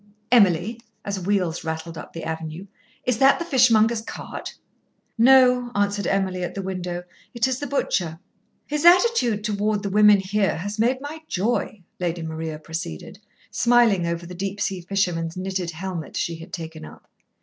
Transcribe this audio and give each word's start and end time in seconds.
"Emily," 0.31 0.79
as 1.05 1.19
wheels 1.19 1.63
rattled 1.63 1.95
up 1.95 2.11
the 2.11 2.23
avenue, 2.23 2.65
"is 3.05 3.19
that 3.19 3.37
the 3.37 3.45
fishmonger's 3.45 4.01
cart?" 4.01 4.55
"No," 5.15 5.69
answered 5.75 6.07
Emily 6.07 6.41
at 6.41 6.55
the 6.55 6.61
window; 6.63 7.03
"it 7.35 7.47
is 7.47 7.59
the 7.59 7.67
butcher." 7.67 8.17
"His 8.65 8.83
attitude 8.83 9.43
toward 9.43 9.83
the 9.83 9.91
women 9.91 10.17
here 10.17 10.57
has 10.57 10.79
made 10.79 11.01
my 11.01 11.19
joy," 11.27 11.83
Lady 11.99 12.23
Maria 12.23 12.57
proceeded, 12.57 13.19
smiling 13.51 14.07
over 14.07 14.25
the 14.25 14.33
deep 14.33 14.59
sea 14.59 14.81
fishermen's 14.81 15.37
knitted 15.37 15.69
helmet 15.69 16.17
she 16.17 16.37
had 16.37 16.51
taken 16.51 16.83
up. 16.83 17.07